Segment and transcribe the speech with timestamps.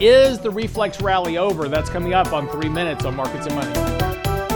[0.00, 1.68] Is the reflex rally over?
[1.68, 3.72] That's coming up on three minutes on Markets and Money.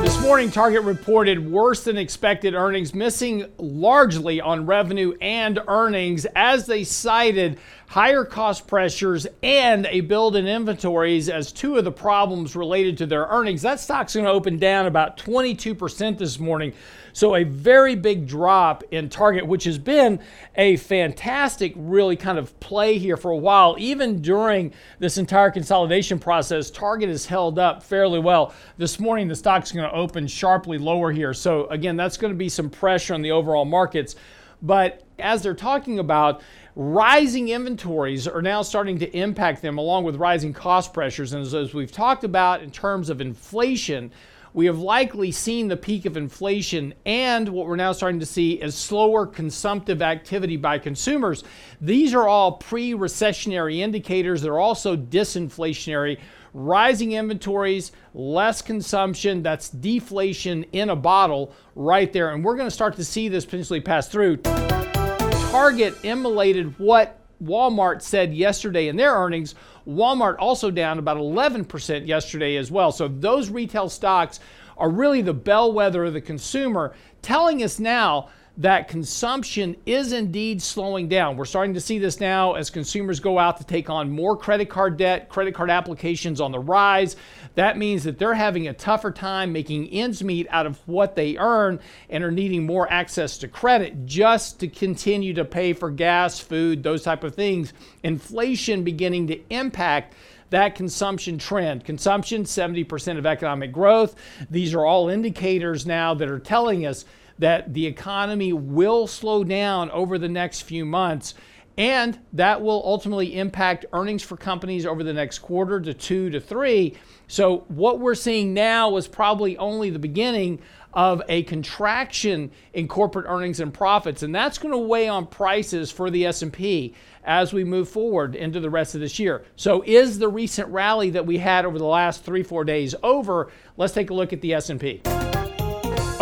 [0.01, 6.67] This morning, Target reported worse than expected earnings, missing largely on revenue and earnings as
[6.67, 7.59] they cited
[7.93, 13.05] higher cost pressures and a build in inventories as two of the problems related to
[13.05, 13.61] their earnings.
[13.61, 16.73] That stock's going to open down about 22% this morning.
[17.13, 20.21] So, a very big drop in Target, which has been
[20.57, 23.77] a fantastic, really kind of play here for a while.
[23.79, 28.55] Even during this entire consolidation process, Target has held up fairly well.
[28.79, 31.35] This morning, the stock's going to open sharply lower here.
[31.35, 34.17] So, again, that's going to be some pressure on the overall markets.
[34.63, 36.41] But as they're talking about,
[36.77, 41.33] rising inventories are now starting to impact them along with rising cost pressures.
[41.33, 44.13] And as, as we've talked about in terms of inflation,
[44.55, 48.53] we have likely seen the peak of inflation and what we're now starting to see
[48.53, 51.45] is slower consumptive activity by consumers.
[51.81, 54.43] These are all pre recessionary indicators.
[54.43, 56.19] They're also disinflationary.
[56.55, 62.33] Rising inventories, less consumption, that's deflation in a bottle right there.
[62.33, 64.37] And we're going to start to see this potentially pass through.
[64.37, 69.55] Target emulated what Walmart said yesterday in their earnings.
[69.87, 72.93] Walmart also down about 11% yesterday as well.
[72.93, 74.41] So those retail stocks
[74.83, 76.93] are really the bellwether of the consumer,
[77.23, 81.37] telling us now that consumption is indeed slowing down.
[81.37, 84.69] We're starting to see this now as consumers go out to take on more credit
[84.69, 87.15] card debt, credit card applications on the rise.
[87.55, 91.39] That means that they're having a tougher time making ends meet out of what they
[91.39, 91.79] earn
[92.11, 96.83] and are needing more access to credit just to continue to pay for gas, food,
[96.83, 97.73] those type of things.
[98.03, 100.15] Inflation beginning to impact
[100.53, 101.85] that consumption trend.
[101.85, 104.15] Consumption, 70% of economic growth.
[104.51, 107.05] These are all indicators now that are telling us
[107.39, 111.35] that the economy will slow down over the next few months.
[111.83, 116.41] And that will ultimately impact earnings for companies over the next quarter to two to
[116.41, 116.95] three.
[117.27, 120.61] So, what we're seeing now is probably only the beginning
[120.95, 125.91] of a contraction in corporate earnings and profits and that's going to weigh on prices
[125.91, 126.95] for the S&P
[127.25, 129.45] as we move forward into the rest of this year.
[129.57, 133.51] So is the recent rally that we had over the last 3-4 days over?
[133.77, 135.01] Let's take a look at the S&P.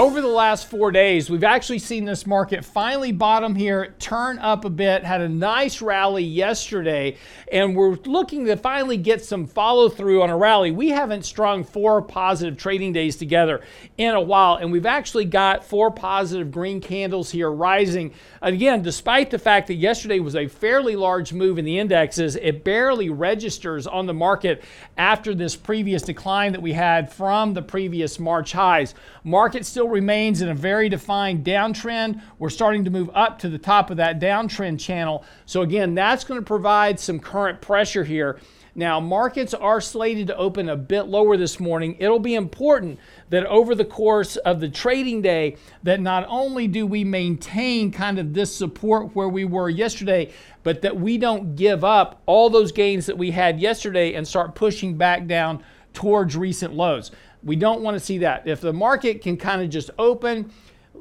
[0.00, 4.64] Over the last four days, we've actually seen this market finally bottom here, turn up
[4.64, 7.18] a bit, had a nice rally yesterday,
[7.52, 10.70] and we're looking to finally get some follow through on a rally.
[10.70, 13.60] We haven't strung four positive trading days together
[13.98, 18.14] in a while, and we've actually got four positive green candles here rising.
[18.40, 22.64] Again, despite the fact that yesterday was a fairly large move in the indexes, it
[22.64, 24.64] barely registers on the market
[24.96, 28.94] after this previous decline that we had from the previous March highs.
[29.24, 32.22] Market still remains in a very defined downtrend.
[32.38, 35.24] We're starting to move up to the top of that downtrend channel.
[35.46, 38.38] So, again, that's going to provide some current pressure here.
[38.74, 41.96] Now, markets are slated to open a bit lower this morning.
[41.98, 46.86] It'll be important that over the course of the trading day that not only do
[46.86, 51.82] we maintain kind of this support where we were yesterday, but that we don't give
[51.82, 55.62] up all those gains that we had yesterday and start pushing back down
[55.92, 57.10] towards recent lows.
[57.42, 58.46] We don't want to see that.
[58.46, 60.52] If the market can kind of just open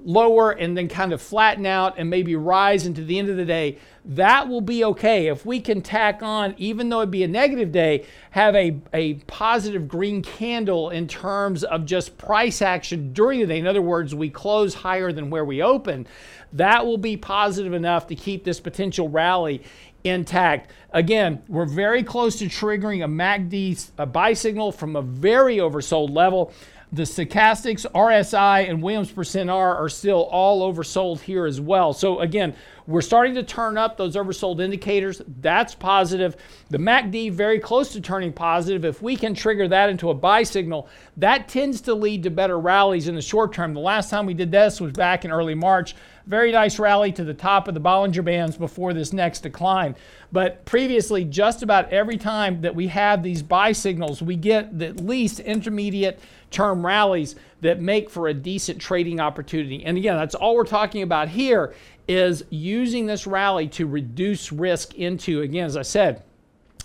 [0.04, 3.46] lower and then kind of flatten out and maybe rise into the end of the
[3.46, 5.28] day, that will be okay.
[5.28, 9.16] If we can tack on, even though it'd be a negative day, have a, a
[9.28, 13.59] positive green candle in terms of just price action during the day.
[13.59, 16.08] In other words, we close higher than where we open.
[16.54, 19.64] That will be positive enough to keep this potential rally
[20.04, 20.72] intact.
[20.92, 26.16] Again, we're very close to triggering a MACD a buy signal from a very oversold
[26.16, 26.54] level.
[26.92, 31.94] The stochastics, RSI, and Williams percent R are still all oversold here as well.
[31.94, 32.56] So again,
[32.90, 35.22] we're starting to turn up those oversold indicators.
[35.42, 36.36] That's positive.
[36.72, 38.84] The MACD very close to turning positive.
[38.84, 42.60] If we can trigger that into a buy signal, that tends to lead to better
[42.60, 43.76] rallies in the short term.
[43.76, 45.96] The last time we did this was back in early March.
[46.26, 49.96] Very nice rally to the top of the Bollinger Bands before this next decline.
[50.32, 55.00] But previously, just about every time that we have these buy signals, we get at
[55.00, 56.20] least intermediate
[56.50, 59.84] term rallies that make for a decent trading opportunity.
[59.85, 61.74] And again, that's all we're talking about here
[62.09, 66.23] is using this rally to reduce risk into, again, as I said,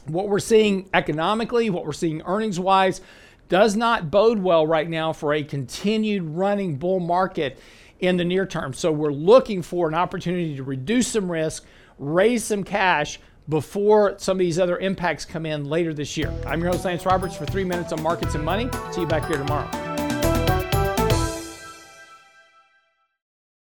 [0.05, 3.01] what we're seeing economically, what we're seeing earnings wise,
[3.49, 7.59] does not bode well right now for a continued running bull market
[8.01, 8.75] in the near term.
[8.75, 11.65] So we're looking for an opportunity to reduce some risk,
[11.99, 13.19] raise some cash
[13.49, 16.33] before some of these other impacts come in later this year.
[16.47, 18.69] I'm your host, Lance Roberts, for three minutes on markets and money.
[18.93, 20.04] See you back here tomorrow.